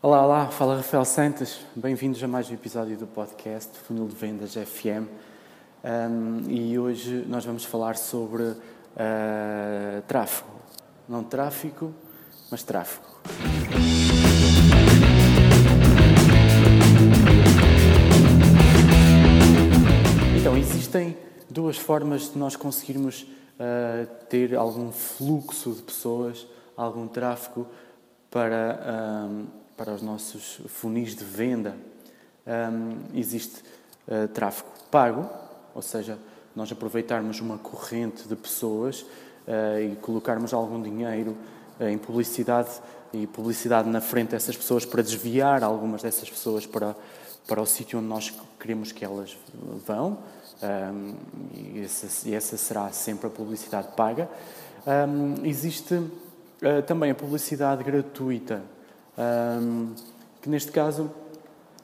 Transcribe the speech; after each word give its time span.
Olá, 0.00 0.24
olá, 0.24 0.46
fala 0.46 0.76
Rafael 0.76 1.04
Santos, 1.04 1.58
bem-vindos 1.74 2.22
a 2.22 2.28
mais 2.28 2.48
um 2.48 2.54
episódio 2.54 2.96
do 2.96 3.04
podcast 3.04 3.76
Funil 3.80 4.06
de 4.06 4.14
Vendas 4.14 4.54
FM 4.54 5.08
um, 5.82 6.48
e 6.48 6.78
hoje 6.78 7.24
nós 7.26 7.44
vamos 7.44 7.64
falar 7.64 7.96
sobre 7.96 8.44
uh, 8.44 8.56
tráfego, 10.06 10.48
não 11.08 11.24
tráfico, 11.24 11.92
mas 12.48 12.62
tráfego. 12.62 13.04
Então, 20.40 20.56
existem 20.56 21.18
duas 21.50 21.76
formas 21.76 22.32
de 22.32 22.38
nós 22.38 22.54
conseguirmos 22.54 23.22
uh, 23.22 24.06
ter 24.28 24.54
algum 24.54 24.92
fluxo 24.92 25.72
de 25.72 25.82
pessoas, 25.82 26.46
algum 26.76 27.08
tráfego 27.08 27.66
para. 28.30 29.26
Um, 29.28 29.67
para 29.78 29.94
os 29.94 30.02
nossos 30.02 30.60
funis 30.66 31.14
de 31.14 31.22
venda, 31.22 31.76
um, 32.44 33.16
existe 33.16 33.62
uh, 34.08 34.26
tráfego 34.26 34.68
pago, 34.90 35.30
ou 35.72 35.80
seja, 35.80 36.18
nós 36.56 36.72
aproveitarmos 36.72 37.40
uma 37.40 37.58
corrente 37.58 38.26
de 38.26 38.34
pessoas 38.34 39.02
uh, 39.02 39.80
e 39.80 39.94
colocarmos 39.96 40.52
algum 40.52 40.82
dinheiro 40.82 41.36
uh, 41.78 41.84
em 41.84 41.96
publicidade 41.96 42.70
e 43.12 43.24
publicidade 43.28 43.88
na 43.88 44.00
frente 44.00 44.30
dessas 44.30 44.56
pessoas 44.56 44.84
para 44.84 45.00
desviar 45.00 45.62
algumas 45.62 46.02
dessas 46.02 46.28
pessoas 46.28 46.66
para, 46.66 46.96
para 47.46 47.62
o 47.62 47.66
sítio 47.66 48.00
onde 48.00 48.08
nós 48.08 48.34
queremos 48.58 48.90
que 48.90 49.04
elas 49.04 49.38
vão. 49.86 50.18
Um, 50.60 51.14
e, 51.54 51.80
essa, 51.84 52.28
essa, 52.28 52.56
será 52.56 52.90
sempre 52.90 53.28
a 53.28 53.30
publicidade 53.30 53.88
paga. 53.96 54.28
Um, 54.84 55.46
existe 55.46 56.02
também 56.86 57.12
a 57.12 57.14
publicidade 57.14 57.84
gratuita 57.84 58.60
um, 59.18 59.94
que 60.40 60.48
neste 60.48 60.70
caso 60.70 61.10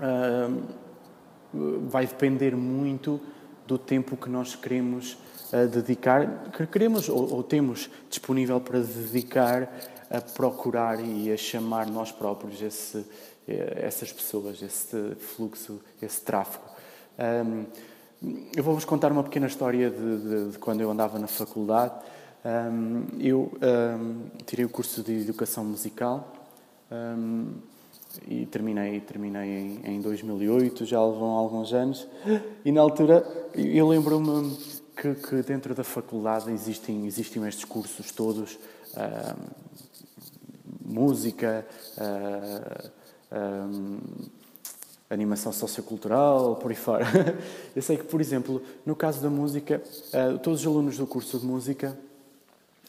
um, 0.00 1.88
vai 1.88 2.06
depender 2.06 2.54
muito 2.54 3.20
do 3.66 3.76
tempo 3.76 4.16
que 4.16 4.28
nós 4.28 4.54
queremos 4.54 5.18
uh, 5.52 5.66
dedicar, 5.66 6.50
que 6.52 6.66
queremos 6.66 7.08
ou, 7.08 7.34
ou, 7.34 7.42
temos 7.42 7.90
disponível 8.08 8.60
para 8.60 8.78
dedicar 8.78 9.68
a 10.08 10.20
procurar 10.20 11.00
e 11.00 11.32
a 11.32 11.36
chamar 11.36 11.86
nós 11.88 12.12
próprios 12.12 12.62
esse, 12.62 13.04
eh, 13.48 13.80
essas 13.82 14.12
pessoas, 14.12 14.62
esse 14.62 15.16
fluxo, 15.16 15.80
esse 16.00 16.20
tráfego. 16.20 16.62
Um, 17.44 17.64
eu 18.56 18.62
vou-vos 18.62 18.84
contar 18.84 19.10
uma 19.10 19.24
pequena 19.24 19.48
história 19.48 19.90
de, 19.90 20.18
de, 20.18 20.50
de, 20.52 20.58
quando 20.58 20.80
eu 20.80 20.88
andava 20.92 21.18
na 21.18 21.26
faculdade. 21.26 21.94
Um, 22.44 23.04
eu 23.18 23.52
um, 23.60 24.28
tirei 24.44 24.64
o 24.64 24.68
curso 24.68 25.02
de 25.02 25.12
Educação 25.22 25.64
Musical 25.64 26.45
um, 26.90 27.54
e 28.26 28.46
terminei, 28.46 29.00
terminei 29.00 29.48
em, 29.48 29.96
em 29.96 30.00
2008, 30.00 30.84
já 30.86 30.98
vão 30.98 31.30
alguns 31.30 31.72
anos. 31.72 32.06
E 32.64 32.72
na 32.72 32.80
altura, 32.80 33.26
eu 33.54 33.88
lembro-me 33.88 34.56
que, 34.96 35.14
que, 35.14 35.42
dentro 35.42 35.74
da 35.74 35.84
faculdade 35.84 36.50
existem, 36.50 37.06
existem 37.06 37.46
estes 37.46 37.64
cursos 37.64 38.10
todos, 38.10 38.58
música, 40.86 41.66
uh, 41.98 42.90
um, 43.32 43.98
animação 45.10 45.52
sociocultural, 45.52 46.56
por 46.56 46.70
aí 46.70 46.76
fora. 46.76 47.04
Eu 47.74 47.82
sei 47.82 47.96
que, 47.96 48.04
por 48.04 48.20
exemplo, 48.20 48.62
no 48.84 48.96
caso 48.96 49.20
da 49.20 49.28
música, 49.28 49.82
uh, 50.08 50.38
todos 50.38 50.60
os 50.60 50.66
alunos 50.66 50.96
do 50.96 51.06
curso 51.06 51.38
de 51.38 51.46
música 51.46 51.96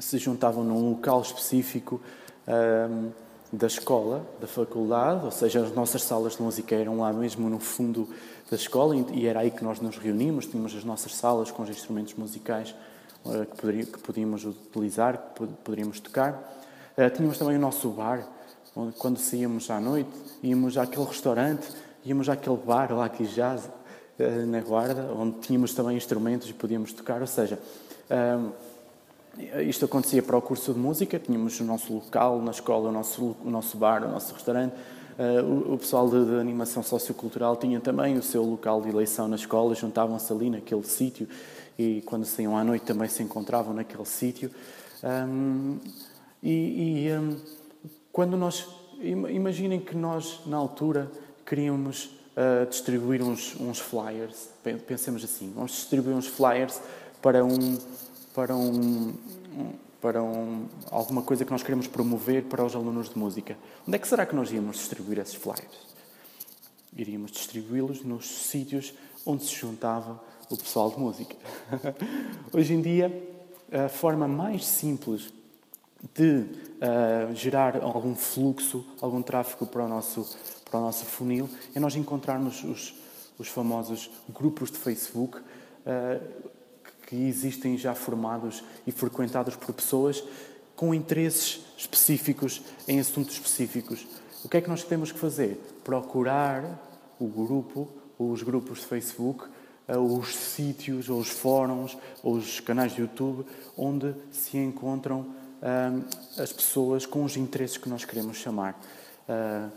se 0.00 0.18
juntavam 0.18 0.64
num 0.64 0.90
local 0.90 1.20
específico 1.20 2.00
da 3.52 3.66
escola, 3.66 4.24
da 4.40 4.46
faculdade, 4.46 5.26
ou 5.26 5.30
seja, 5.30 5.60
as 5.60 5.74
nossas 5.74 6.02
salas 6.02 6.36
de 6.36 6.42
música 6.42 6.74
eram 6.74 7.00
lá 7.00 7.12
mesmo 7.12 7.50
no 7.50 7.58
fundo 7.58 8.08
da 8.50 8.56
escola 8.56 8.96
e 9.12 9.26
era 9.26 9.40
aí 9.40 9.50
que 9.50 9.62
nós 9.62 9.78
nos 9.78 9.98
reuníamos, 9.98 10.46
tínhamos 10.46 10.74
as 10.74 10.84
nossas 10.84 11.14
salas 11.14 11.50
com 11.50 11.62
os 11.62 11.68
instrumentos 11.68 12.14
musicais 12.14 12.74
eh, 13.26 13.46
que, 13.46 13.86
que 13.86 13.98
podíamos 13.98 14.46
utilizar, 14.46 15.34
que 15.34 15.46
poderíamos 15.62 16.00
tocar. 16.00 16.42
Eh, 16.96 17.10
tínhamos 17.10 17.36
também 17.36 17.56
o 17.56 17.60
nosso 17.60 17.90
bar, 17.90 18.26
onde 18.74 18.96
quando 18.96 19.18
saíamos 19.18 19.70
à 19.70 19.78
noite, 19.78 20.10
íamos 20.42 20.78
àquele 20.78 21.04
restaurante, 21.04 21.68
íamos 22.06 22.30
àquele 22.30 22.56
bar 22.56 22.90
lá 22.92 23.04
aqui 23.04 23.24
jazz, 23.26 23.68
eh, 24.18 24.46
na 24.46 24.60
Guarda, 24.62 25.12
onde 25.12 25.40
tínhamos 25.40 25.74
também 25.74 25.94
instrumentos 25.94 26.48
e 26.48 26.54
podíamos 26.54 26.90
tocar, 26.94 27.20
ou 27.20 27.26
seja, 27.26 27.58
isto 29.66 29.84
acontecia 29.84 30.22
para 30.22 30.36
o 30.36 30.42
curso 30.42 30.74
de 30.74 30.78
música, 30.78 31.18
tínhamos 31.18 31.58
o 31.60 31.64
nosso 31.64 31.92
local 31.94 32.40
na 32.42 32.50
escola, 32.50 32.90
o 32.90 32.92
nosso, 32.92 33.36
o 33.44 33.50
nosso 33.50 33.76
bar, 33.76 34.04
o 34.04 34.08
nosso 34.08 34.34
restaurante. 34.34 34.74
Uh, 35.18 35.44
o, 35.44 35.74
o, 35.74 35.78
pessoal 35.78 36.08
de, 36.08 36.24
de, 36.24 36.34
animação 36.36 36.82
sociocultural 36.82 37.56
tinha 37.56 37.78
também 37.80 38.16
o 38.16 38.22
seu 38.22 38.42
local 38.42 38.80
de 38.80 38.88
eleição 38.88 39.28
na 39.28 39.36
escola, 39.36 39.74
juntavam-se 39.74 40.32
ali 40.32 40.48
naquele 40.48 40.84
sítio 40.84 41.28
e 41.78 42.02
quando 42.06 42.24
saíam 42.24 42.56
à 42.56 42.64
noite 42.64 42.84
também 42.84 43.08
se 43.08 43.22
encontravam 43.22 43.74
naquele 43.74 44.04
sítio. 44.06 44.50
Um, 45.02 45.78
e, 46.42 47.06
e 47.06 47.12
um, 47.12 47.36
quando 48.12 48.36
nós. 48.36 48.66
Imaginem 49.00 49.80
que 49.80 49.96
nós, 49.96 50.40
na 50.46 50.56
altura, 50.56 51.10
queríamos 51.44 52.04
uh, 52.36 52.66
distribuir 52.68 53.20
uns, 53.20 53.56
uns 53.58 53.80
flyers. 53.80 54.48
Pensemos 54.86 55.24
assim: 55.24 55.52
vamos 55.54 55.72
distribuir 55.72 56.14
uns 56.14 56.26
flyers 56.26 56.80
para 57.20 57.44
um 57.44 57.78
para, 58.34 58.54
um, 58.56 59.14
para 60.00 60.22
um, 60.22 60.66
alguma 60.90 61.22
coisa 61.22 61.44
que 61.44 61.50
nós 61.50 61.62
queremos 61.62 61.86
promover 61.86 62.44
para 62.44 62.64
os 62.64 62.74
alunos 62.74 63.10
de 63.10 63.18
música. 63.18 63.56
Onde 63.86 63.96
é 63.96 63.98
que 63.98 64.08
será 64.08 64.26
que 64.26 64.34
nós 64.34 64.50
íamos 64.50 64.76
distribuir 64.76 65.18
esses 65.18 65.34
flyers? 65.34 65.92
Iríamos 66.96 67.30
distribuí-los 67.32 68.02
nos 68.02 68.28
sítios 68.28 68.94
onde 69.24 69.44
se 69.44 69.54
juntava 69.54 70.22
o 70.50 70.56
pessoal 70.56 70.90
de 70.90 70.98
música. 70.98 71.36
Hoje 72.52 72.74
em 72.74 72.82
dia, 72.82 73.10
a 73.72 73.88
forma 73.88 74.28
mais 74.28 74.66
simples 74.66 75.32
de 76.14 76.40
uh, 76.40 77.34
gerar 77.34 77.80
algum 77.80 78.14
fluxo, 78.14 78.84
algum 79.00 79.22
tráfego 79.22 79.66
para 79.66 79.84
o 79.84 79.88
nosso, 79.88 80.36
para 80.68 80.80
o 80.80 80.82
nosso 80.82 81.04
funil 81.06 81.48
é 81.74 81.80
nós 81.80 81.94
encontrarmos 81.94 82.64
os, 82.64 82.94
os 83.38 83.48
famosos 83.48 84.10
grupos 84.28 84.70
de 84.70 84.78
Facebook. 84.78 85.38
Uh, 85.38 86.51
que 87.12 87.28
existem 87.28 87.76
já 87.76 87.94
formados 87.94 88.64
e 88.86 88.90
frequentados 88.90 89.54
por 89.54 89.74
pessoas 89.74 90.24
com 90.74 90.94
interesses 90.94 91.60
específicos 91.76 92.62
em 92.88 92.98
assuntos 92.98 93.34
específicos. 93.34 94.06
O 94.42 94.48
que 94.48 94.56
é 94.56 94.60
que 94.62 94.68
nós 94.70 94.82
temos 94.82 95.12
que 95.12 95.18
fazer? 95.18 95.60
Procurar 95.84 96.64
o 97.20 97.26
grupo, 97.26 97.86
os 98.18 98.42
grupos 98.42 98.78
de 98.78 98.86
Facebook, 98.86 99.44
eh, 99.86 99.98
os 99.98 100.34
sítios, 100.34 101.10
os 101.10 101.28
fóruns, 101.28 101.98
os 102.24 102.60
canais 102.60 102.94
de 102.94 103.02
YouTube, 103.02 103.44
onde 103.76 104.14
se 104.30 104.56
encontram 104.56 105.18
um, 105.20 106.42
as 106.42 106.50
pessoas 106.50 107.04
com 107.04 107.24
os 107.24 107.36
interesses 107.36 107.76
que 107.76 107.90
nós 107.90 108.06
queremos 108.06 108.38
chamar. 108.38 108.80
Uh, 109.28 109.70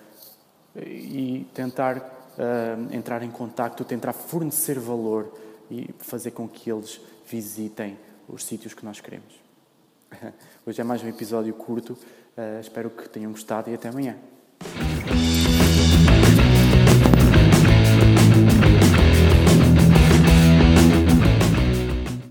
e 0.77 1.45
tentar 1.53 1.97
uh, 1.97 2.93
entrar 2.95 3.23
em 3.23 3.29
contato, 3.29 3.83
tentar 3.83 4.13
fornecer 4.13 4.79
valor 4.79 5.31
e 5.69 5.89
fazer 5.99 6.31
com 6.31 6.47
que 6.47 6.71
eles 6.71 6.99
visitem 7.27 7.97
os 8.27 8.43
sítios 8.43 8.73
que 8.73 8.85
nós 8.85 8.99
queremos. 8.99 9.33
Hoje 10.65 10.81
é 10.81 10.83
mais 10.83 11.03
um 11.03 11.07
episódio 11.07 11.53
curto, 11.53 11.93
uh, 11.93 12.59
espero 12.59 12.89
que 12.89 13.07
tenham 13.09 13.31
gostado 13.31 13.69
e 13.69 13.73
até 13.73 13.89
amanhã. 13.89 14.17